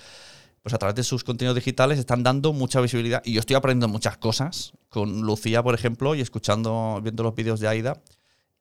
[0.62, 3.22] pues a través de sus contenidos digitales están dando mucha visibilidad.
[3.26, 7.60] Y yo estoy aprendiendo muchas cosas con Lucía, por ejemplo, y escuchando, viendo los vídeos
[7.60, 8.02] de Aida,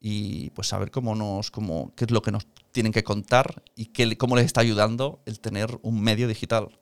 [0.01, 3.87] y pues saber cómo nos, cómo, qué es lo que nos tienen que contar y
[3.87, 6.79] qué, cómo les está ayudando el tener un medio digital.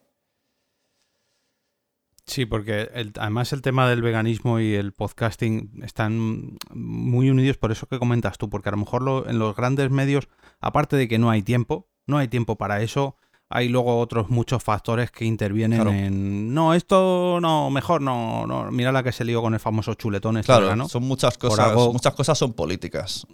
[2.26, 7.86] Sí, porque además el tema del veganismo y el podcasting están muy unidos por eso
[7.86, 10.28] que comentas tú, porque a lo mejor en los grandes medios,
[10.60, 13.16] aparte de que no hay tiempo, no hay tiempo para eso,
[13.52, 18.92] hay luego otros muchos factores que intervienen en no esto no mejor no no mira
[18.92, 20.88] la que se lió con el famoso chuletón este claro ¿no?
[20.88, 23.26] son muchas cosas muchas cosas son políticas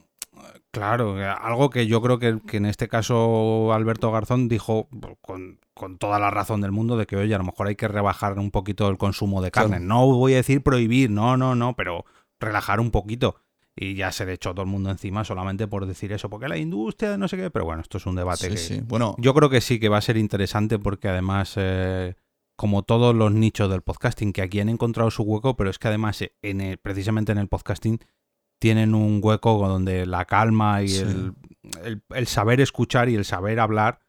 [0.71, 4.89] claro algo que yo creo que, que en este caso Alberto Garzón dijo
[5.21, 7.89] con, con, toda la razón del mundo de que oye a lo mejor hay que
[7.89, 9.81] rebajar un poquito el consumo de carne.
[9.81, 12.05] No voy a decir prohibir no no no pero
[12.41, 13.37] relajar un poquito.
[13.81, 16.57] Y ya se le echó todo el mundo encima solamente por decir eso, porque la
[16.59, 19.61] industria, no sé qué, pero bueno, esto es un debate que bueno, yo creo que
[19.61, 22.17] sí que va a ser interesante porque además, eh,
[22.57, 25.87] como todos los nichos del podcasting, que aquí han encontrado su hueco, pero es que
[25.87, 28.01] además en precisamente en el podcasting
[28.59, 30.97] tienen un hueco donde la calma y
[32.15, 34.01] el saber escuchar y el saber hablar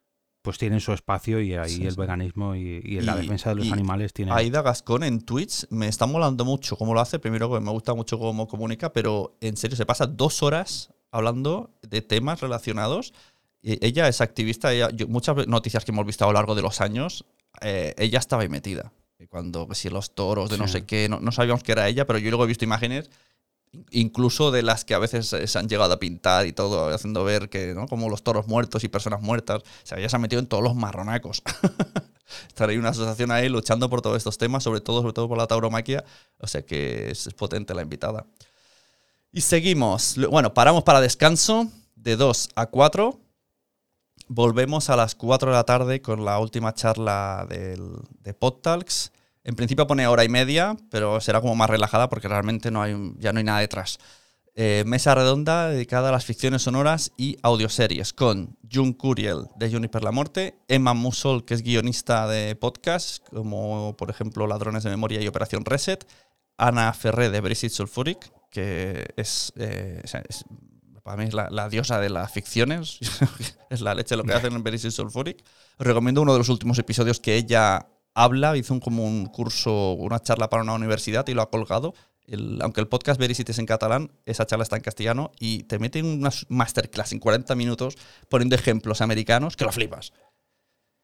[0.42, 4.32] pues tienen su espacio y ahí el veganismo y, la defensa de los animales tiene.
[4.32, 7.20] Aida Gascón en Twitch me está molando mucho cómo lo hace.
[7.20, 12.02] Primero, me gusta mucho cómo comunica, pero en serio, se pasa dos horas hablando de
[12.02, 13.14] temas relacionados.
[13.62, 14.70] ella es activista,
[15.08, 17.26] muchas noticias que hemos visto a lo largo de los años,
[17.62, 18.94] eh, ella estaba ahí metida.
[19.28, 22.20] Cuando, si los toros de no sé qué, no, no, sabíamos que era ella, pero
[22.20, 23.10] yo luego he visto imágenes
[23.92, 27.50] incluso de las que a veces se han llegado a pintar y todo, haciendo ver
[27.50, 27.88] que, ¿no?
[27.88, 29.64] Como los toros muertos y personas muertas.
[29.84, 31.44] Se ha metido en todos los marronacos.
[32.48, 35.38] Estar ahí una asociación ahí luchando por todos estos temas, sobre todo, sobre todo por
[35.38, 36.04] la tauromaquia.
[36.40, 38.26] O sea que es, potente la invitada.
[39.32, 40.16] Y seguimos.
[40.30, 43.20] Bueno, paramos para descanso de 2 a 4.
[44.28, 49.12] Volvemos a las 4 de la tarde con la última charla del, de PodTalks.
[49.50, 52.96] En principio pone hora y media, pero será como más relajada porque realmente no hay,
[53.18, 53.98] ya no hay nada detrás.
[54.54, 60.04] Eh, mesa redonda dedicada a las ficciones sonoras y audioseries con Jun Curiel de Juniper
[60.04, 65.20] la Muerte, Emma Musol, que es guionista de podcast, como por ejemplo Ladrones de Memoria
[65.20, 66.08] y Operación Reset,
[66.60, 70.04] Ana Ferré de Brisit Sulfuric, que es, eh,
[71.02, 73.00] para mí es la, diosa de las ficciones,
[73.72, 75.44] es la leche lo que hacen en Sulfuric.
[75.80, 77.88] Os recomiendo uno de los últimos episodios que ella
[78.20, 81.94] habla, hizo un, como un curso, una charla para una universidad y lo ha colgado.
[82.62, 86.06] aunque el podcast Verisit es en catalán, esa charla está en castellano y te meten
[86.06, 90.12] una masterclass en 40 minutos poniendo ejemplos americanos que lo flipas.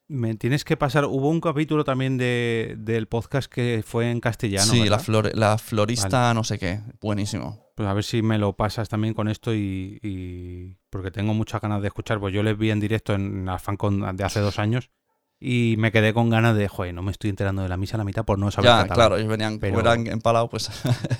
[0.08, 1.06] Me tienes que pasar.
[1.06, 4.72] Hubo un capítulo también de, del podcast que fue en castellano.
[4.72, 5.02] Sí, la,
[5.34, 6.82] la, florista, no sé qué.
[7.02, 7.72] Buenísimo.
[7.74, 11.82] Pues a ver si me lo pasas también con esto y, porque tengo muchas ganas
[11.82, 12.20] de escuchar.
[12.20, 14.92] Pues yo les vi en directo en la FanCon de hace dos años
[15.40, 18.00] y me quedé con ganas de, joder, no me estoy enterando de la misa a
[18.00, 19.80] la mitad por no saber Ya, claro, ellos venían, pero...
[19.80, 20.70] eran empalados, pues...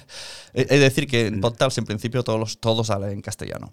[0.54, 3.72] es decir, que en podcast en principio todos, todos salen en castellano.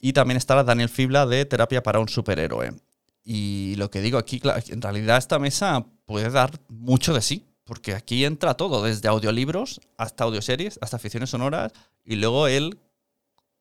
[0.00, 2.74] Y también está la Daniel Fibla de Terapia para un Superhéroe.
[3.22, 7.94] Y lo que digo aquí, en realidad esta mesa puede dar mucho de sí, porque
[7.94, 11.72] aquí entra todo, desde audiolibros hasta audioseries, hasta ficciones sonoras,
[12.04, 12.78] y luego él,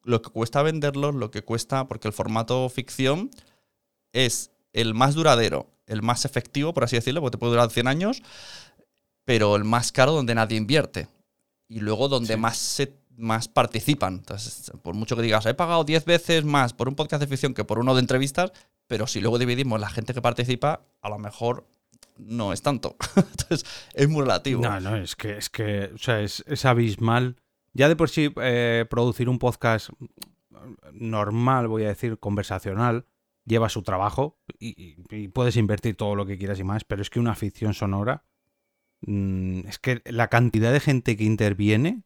[0.04, 3.32] lo que cuesta venderlos, lo que cuesta, porque el formato ficción
[4.12, 7.88] es el más duradero el más efectivo, por así decirlo, porque te puede durar 100
[7.88, 8.24] años,
[9.26, 11.08] pero el más caro donde nadie invierte.
[11.68, 14.16] Y luego donde más, se, más participan.
[14.16, 17.54] Entonces, por mucho que digas, he pagado 10 veces más por un podcast de ficción
[17.54, 18.52] que por uno de entrevistas,
[18.88, 21.66] pero si luego dividimos la gente que participa, a lo mejor
[22.18, 22.96] no es tanto.
[23.16, 24.62] Entonces, es muy relativo.
[24.62, 27.38] No, no, es que, es que, o sea, es, abismal
[27.74, 29.90] ya de por sí eh, producir un podcast
[30.92, 33.06] normal, voy a decir, conversacional,
[33.46, 34.96] lleva su trabajo y,
[35.30, 38.26] puedes invertir todo lo que quieras y más, pero es que una ficción sonora,
[39.02, 42.04] mm, es que la cantidad de gente que interviene,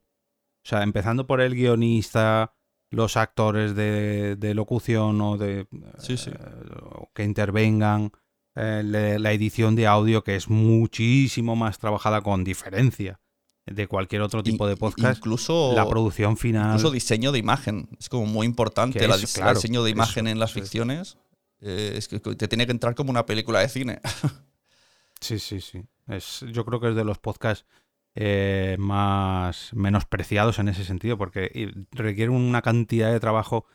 [0.64, 2.54] o sea, empezando por el guionista,
[2.90, 6.38] los actores de, locución o de eh,
[7.14, 8.12] que intervengan,
[8.56, 13.20] eh, la edición de audio que es muchísimo más trabajada con diferencia
[13.70, 15.18] de cualquier otro tipo de podcast.
[15.18, 16.66] Incluso la producción final.
[16.66, 17.88] Incluso diseño de imagen.
[17.98, 21.18] Es como muy importante el diseño de imagen en las ficciones.
[21.60, 24.00] Eh, es que te tiene que entrar como una película de cine.
[25.20, 25.82] sí, sí, sí.
[26.06, 27.66] Es, yo creo que es de los podcasts
[28.14, 33.66] eh, más menospreciados en ese sentido, porque requiere una cantidad de trabajo,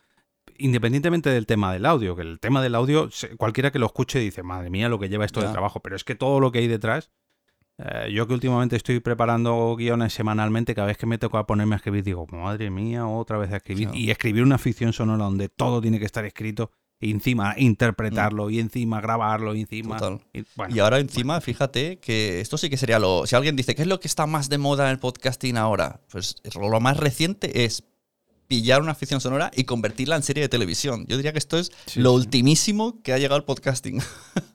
[0.58, 4.44] independientemente del tema del audio, que el tema del audio, cualquiera que lo escuche dice,
[4.44, 6.68] madre mía, lo que lleva esto de trabajo, pero es que todo lo que hay
[6.68, 7.12] detrás
[7.78, 11.78] eh, yo que últimamente estoy preparando guiones semanalmente, cada vez que me toca ponerme a
[11.78, 13.90] escribir, digo, madre mía, otra vez a escribir.
[13.94, 16.72] Y escribir una ficción sonora donde todo tiene que estar escrito,
[17.04, 19.98] y encima interpretarlo, y encima grabarlo, y encima.
[20.70, 23.28] Y, ahora encima, fíjate que esto sí que sería lo.
[23.28, 26.00] Si alguien dice, ¿qué es lo que está más de moda en el podcasting ahora?
[26.10, 27.84] Pues lo más reciente es
[28.48, 31.06] pillar una ficción sonora y convertirla en serie de televisión.
[31.08, 34.02] Yo diría que esto es lo ultimísimo que ha llegado al podcasting.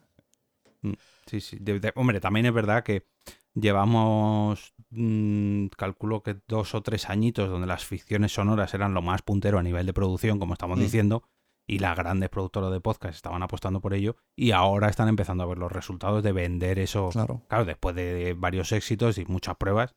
[0.81, 0.93] Mm.
[1.25, 1.59] Sí, sí.
[1.95, 3.05] hombre, también es verdad que
[3.53, 9.21] llevamos, mm, calculo que dos o tres añitos donde las ficciones sonoras eran lo más
[9.21, 10.81] puntero a nivel de producción, como estamos mm.
[10.81, 11.23] diciendo,
[11.69, 15.47] y las grandes productoras de podcast estaban apostando por ello, y ahora están empezando a
[15.47, 17.09] ver los resultados de vender eso.
[17.09, 19.95] Claro, claro después de varios éxitos y muchas pruebas,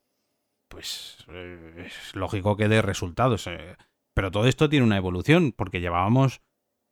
[0.68, 3.46] pues eh, es lógico que dé resultados.
[3.46, 3.76] Eh.
[4.14, 6.42] Pero todo esto tiene una evolución, porque llevábamos,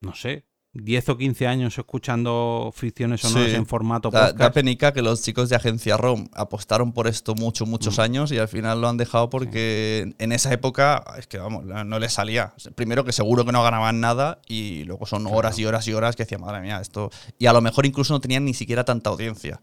[0.03, 4.37] no sé, 10 o 15 años escuchando ficciones sonoras en formato podcast.
[4.37, 8.03] Da, penica que los chicos de Agencia ROM apostaron por esto mucho, muchos mm.
[8.03, 11.99] años y al final lo han dejado porque en esa época es que vamos, no
[11.99, 12.55] les salía.
[12.77, 16.15] Primero que seguro que no ganaban nada y luego son horas y horas y horas
[16.15, 17.11] que decía, madre mía, esto...
[17.39, 19.61] Y a lo mejor incluso no tenían ni siquiera tanta audiencia.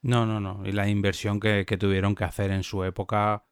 [0.00, 0.66] No, no, no.
[0.66, 3.44] Y la inversión que, tuvieron que hacer en su época,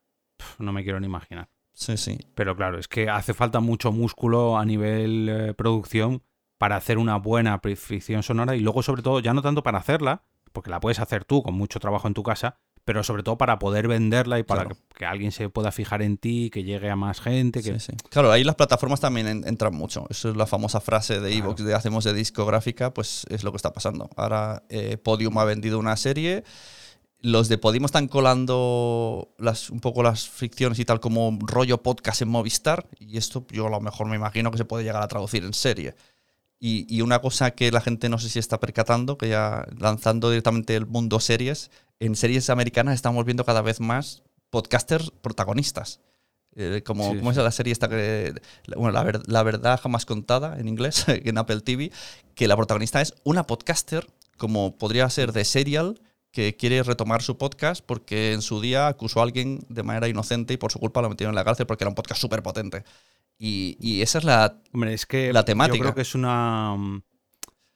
[0.59, 1.51] no me quiero ni imaginar.
[1.75, 2.19] Sí, sí.
[2.35, 6.23] Pero claro, es que hace falta mucho músculo a nivel eh, producción
[6.65, 10.23] para hacer una buena ficción sonora y luego sobre todo ya no tanto para hacerla,
[10.51, 13.59] porque la puedes hacer tú con mucho trabajo en tu casa, pero sobre todo para
[13.59, 17.21] poder venderla y para que, alguien se pueda fijar en ti, que llegue a más
[17.21, 17.63] gente.
[17.63, 17.77] Que...
[18.09, 20.07] Claro, ahí las plataformas también entran mucho.
[20.09, 23.57] Eso es la famosa frase de Evox de hacemos de discográfica, pues es lo que
[23.57, 24.09] está pasando.
[24.17, 26.45] Ahora eh, Podium ha vendido una serie.
[27.21, 32.23] Los de Podium están colando las, un poco las ficciones y tal como rollo podcast
[32.23, 32.89] en Movistar.
[32.99, 35.53] Y esto yo a lo mejor me imagino que se puede llegar a traducir en
[35.53, 35.95] serie.
[36.61, 40.75] Y, una cosa que la gente no sé si está percatando, que ya lanzando directamente
[40.77, 46.01] el mundo series, en series americanas estamos viendo cada vez más podcasters protagonistas.
[46.57, 48.33] Eh, como, es la serie esta que.
[48.77, 51.91] Bueno, la, la, verdad jamás contada en inglés, en Apple TV,
[52.35, 54.07] que la protagonista es una podcaster,
[54.39, 56.01] como podría ser de Serial,
[56.35, 60.53] que quiere retomar su podcast porque en su día acusó a alguien de manera inocente
[60.53, 62.85] y por su culpa lo metieron en la cárcel porque era un podcast súper potente.
[63.39, 65.77] Y, esa es la, es que la temática.
[65.77, 66.77] Yo creo que es una.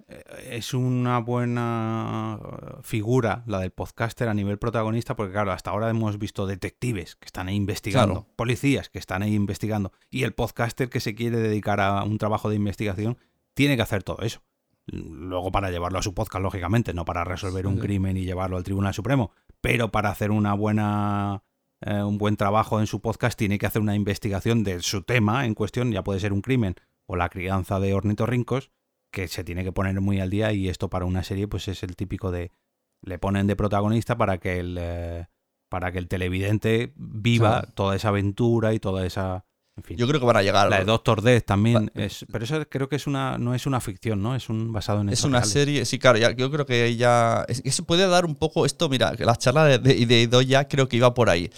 [0.09, 2.39] Eh, es una buena
[2.83, 7.27] figura la del podcaster a nivel protagonista, porque claro, hasta ahora hemos visto detectives que
[7.27, 11.81] están ahí investigando, policías que están ahí investigando, y el podcaster que se quiere dedicar
[11.81, 13.19] a un trabajo de investigación
[13.53, 14.41] tiene que hacer todo eso.
[14.87, 18.65] Luego para llevarlo a su podcast, lógicamente, no para resolver un crimen y llevarlo al
[18.65, 21.43] Tribunal Supremo, pero para hacer una buena
[21.81, 25.47] eh, un buen trabajo en su podcast, tiene que hacer una investigación de su tema
[25.47, 26.75] en cuestión, ya puede ser un crimen
[27.07, 28.71] o la crianza de ornitorrincos,
[29.11, 31.83] que se tiene que poner muy al día y esto para una serie pues es
[31.83, 32.53] el típico de
[33.01, 35.27] le ponen de protagonista para que el eh,
[35.69, 39.45] para que el televidente viva toda esa aventura y toda esa
[39.91, 40.69] yo creo que van a llegar.
[40.69, 41.91] La de Doctor Death también.
[41.95, 44.35] Es, pero eso creo que es una, no es una ficción, ¿no?
[44.35, 46.19] Es un basado en Es una serie, sí, claro.
[46.19, 47.45] yo creo que ella.
[47.49, 50.89] Eso puede dar un poco esto, mira, que la charla de, de, de Idoya creo
[50.89, 51.51] que iba por ahí.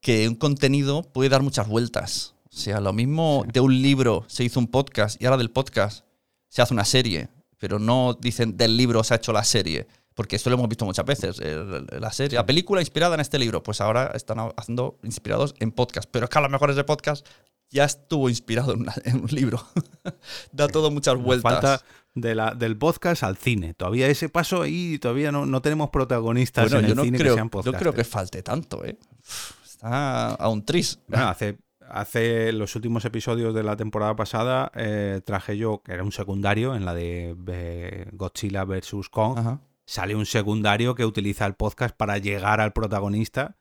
[0.00, 2.34] Que un contenido puede dar muchas vueltas.
[2.52, 6.04] O sea, lo mismo de un libro se hizo un podcast y ahora del podcast
[6.48, 7.28] se hace una serie.
[7.58, 9.86] Pero no dicen del libro se ha hecho la serie.
[10.14, 11.40] Porque esto lo hemos visto muchas veces.
[11.98, 16.08] La serie, la película inspirada en este libro, pues ahora están haciendo inspirados en podcast.
[16.10, 17.26] Pero es que a lo mejor ese podcast
[17.72, 19.60] ya estuvo inspirado en, un libro.
[20.52, 21.52] da todo muchas vueltas.
[21.52, 23.74] Falta de la, del podcast al cine.
[23.74, 27.50] Todavía ese paso ahí, todavía no, no tenemos protagonistas en el cine creo, que sean
[27.64, 28.98] Yo creo que falte tanto, ¿eh?
[29.64, 31.00] Está a un tris.
[31.08, 31.58] Bueno, hace,
[31.88, 36.74] hace los últimos episodios de la temporada pasada eh, traje yo, que era un secundario,
[36.74, 39.08] en la de Godzilla vs.
[39.10, 39.58] Kong.
[39.84, 43.56] Sale un secundario que utiliza el podcast para llegar al protagonista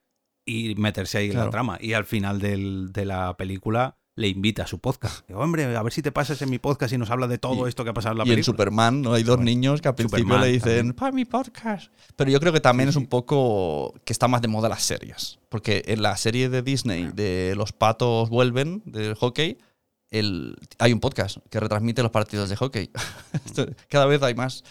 [0.45, 1.77] y meterse ahí en la trama.
[1.81, 5.27] Y al final del- de la película le invita a su podcast.
[5.27, 7.65] Digo, hombre, a ver si te pasas en mi podcast y nos habla de todo
[7.65, 8.45] Y- esto que ha pasado en la Y en película.
[8.53, 9.13] Superman, ¿no?
[9.13, 11.91] Hay dos niños que al principio Superman le dicen, para mi podcast.
[12.15, 15.39] Pero yo creo que también es un poco que está más de moda las series.
[15.49, 19.57] Porque en la serie de Disney de Los patos vuelven, del hockey,
[20.11, 22.89] el, hay un podcast que retransmite los partidos de hockey.
[23.89, 24.63] Cada vez hay más.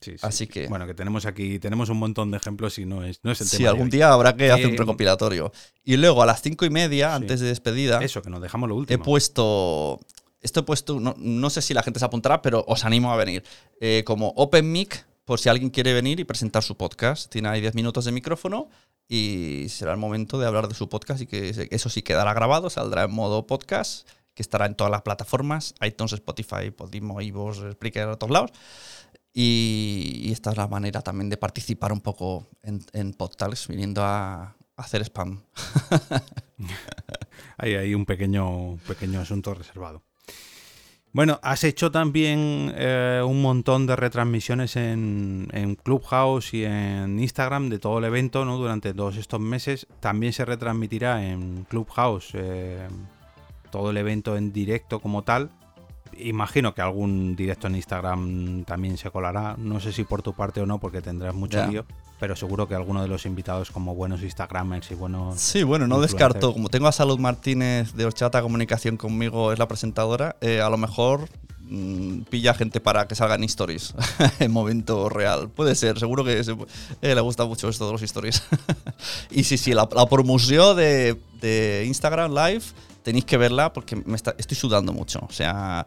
[0.00, 0.18] Sí, sí.
[0.22, 3.32] Así que- Bueno, que tenemos aquí, tenemos un montón de ejemplos y no es, no
[3.32, 3.56] es el tema.
[3.56, 3.90] Sí, de algún hoy.
[3.90, 5.52] día habrá que hacer un Eh, recopilatorio.
[5.84, 7.16] Y luego a las cinco y media, Sí.
[7.16, 9.04] antes de despedida, Eso, que nos dejamos lo he último.
[9.04, 10.00] puesto.
[10.42, 13.16] Esto he puesto, no, no sé si la gente se apuntará, pero os animo a
[13.16, 13.42] venir.
[13.80, 17.30] Eh, como Open Mic, por si alguien quiere venir y presentar su podcast.
[17.32, 18.68] Tiene ahí 10 minutos de micrófono
[19.08, 22.70] y será el momento de hablar de su podcast y que eso sí quedará grabado,
[22.70, 28.08] saldrá en modo podcast, que estará en todas las plataformas, iTunes, Spotify, Podimo, iVoox, Spreaker,
[28.10, 28.50] a todos lados.
[29.38, 34.56] Y, esta es la manera también de participar un poco en, en PodTalks, viniendo a,
[34.78, 35.42] hacer spam.
[37.58, 40.02] Hay un pequeño, pequeño asunto reservado.
[41.12, 47.68] Bueno, has hecho también eh, un montón de retransmisiones en, en Clubhouse y en Instagram
[47.68, 48.56] de todo el evento, ¿no?
[48.56, 49.86] Durante todos estos meses.
[50.00, 52.88] También se retransmitirá en Clubhouse eh,
[53.70, 55.50] todo el evento en directo como tal.
[56.20, 59.54] Imagino que algún directo en Instagram también se colará.
[59.58, 61.66] No sé si por tu parte o no, porque tendrás mucho Ya.
[61.66, 61.84] lío.
[62.18, 66.00] Pero seguro que alguno de los invitados, como buenos Instagramers y buenos Sí, bueno, no
[66.00, 66.54] descarto.
[66.54, 70.78] Como tengo a Salud Martínez de Horchata Comunicación conmigo, es la presentadora, eh, a lo
[70.78, 71.28] mejor
[71.68, 73.92] mm, pilla gente para que salgan stories
[74.38, 75.50] en momento real.
[75.50, 76.56] Puede ser, seguro que se-
[77.02, 78.42] eh, le gusta mucho esto de los stories.
[79.30, 82.62] y sí, sí, la, la promoción de, de Instagram Live
[83.02, 85.20] tenéis que verla porque me está- estoy sudando mucho.
[85.28, 85.86] O sea,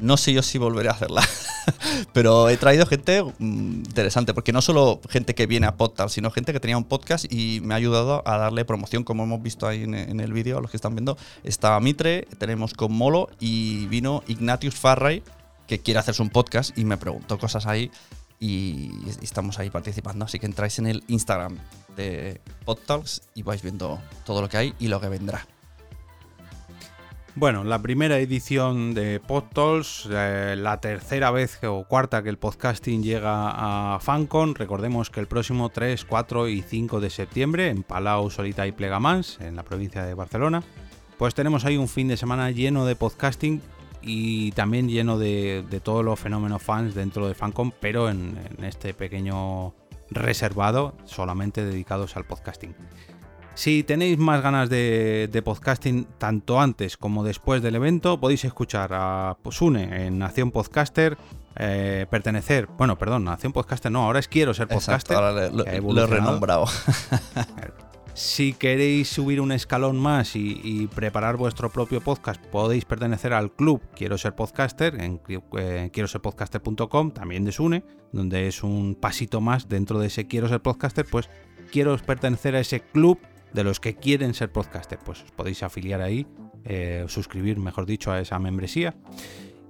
[0.00, 1.22] no sé yo si volveré a hacerla.
[2.12, 6.30] Pero he traído gente mm, interesante, porque no solo gente que viene a podcast, sino
[6.30, 9.66] gente que tenía un podcast y me ha ayudado a darle promoción, como hemos visto
[9.66, 11.16] ahí en, el vídeo, a los que están viendo.
[11.44, 15.22] Está Mitre, tenemos con Molo y vino Ignatius Farray,
[15.66, 17.90] que quiere hacerse un podcast y me preguntó cosas ahí
[18.40, 18.90] y
[19.22, 20.24] estamos ahí participando.
[20.24, 21.58] Así que entráis en el Instagram
[21.96, 25.46] de PodTalks y vais viendo todo lo que hay y lo que vendrá.
[27.40, 33.00] Bueno, la primera edición de PodTalks, eh, la tercera vez o cuarta que el podcasting
[33.00, 34.56] llega a FanCon.
[34.56, 39.38] Recordemos que el próximo 3, 4 y 5 de septiembre en Palau, Solita y Plegamans,
[39.40, 40.64] en la provincia de Barcelona,
[41.16, 43.62] pues tenemos ahí un fin de semana lleno de podcasting
[44.02, 49.74] y también lleno de, todos los fenómenos fans dentro de FanCon, pero en este pequeño
[50.10, 52.74] reservado solamente dedicados al podcasting.
[53.58, 58.90] Si tenéis más ganas de, de podcasting tanto antes como después del evento, podéis escuchar
[58.92, 61.18] a Sune en Nación Podcaster,
[61.56, 65.16] eh, pertenecer, bueno, perdón, Nación Podcaster no, ahora es Quiero ser Exacto, podcaster.
[65.16, 66.66] ahora le- lo, he renombrado.
[68.14, 73.52] Si queréis subir un escalón más y, y preparar vuestro propio podcast, podéis pertenecer al
[73.52, 75.20] club Quiero ser podcaster en
[75.56, 80.26] eh, quiero ser podcaster.com, también de Sune, donde es un pasito más dentro de ese
[80.28, 81.28] Quiero ser podcaster, pues
[81.72, 83.18] quiero pertenecer a ese club
[83.52, 86.26] de los que quieren ser podcaster, pues os podéis afiliar ahí,
[86.64, 88.94] eh, suscribir, mejor dicho, a esa membresía.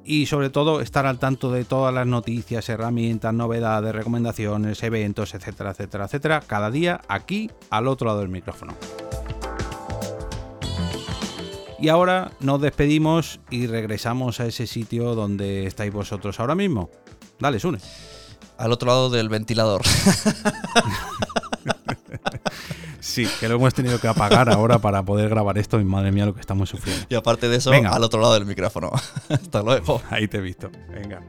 [0.04, 5.72] Y sobre todo estar al tanto de todas las noticias, herramientas, novedades, recomendaciones, eventos, etcétera,
[5.72, 8.74] etcétera, etcétera, cada día aquí al otro lado del micrófono.
[11.80, 16.90] Y ahora nos despedimos y regresamos a ese sitio donde estáis vosotros ahora mismo.
[17.38, 17.78] Dale, Sune.
[18.56, 19.82] Al otro lado del ventilador.
[23.00, 26.26] Sí, que lo hemos tenido que apagar ahora para poder grabar esto y madre mía
[26.26, 27.06] lo que estamos sufriendo.
[27.08, 27.90] Y aparte de eso, Venga.
[27.90, 28.90] al otro lado del micrófono.
[29.28, 30.02] Hasta luego.
[30.10, 30.70] Ahí te he visto.
[30.90, 31.20] Venga.